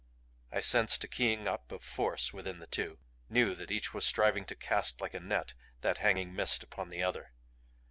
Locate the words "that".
3.53-3.69, 5.81-5.99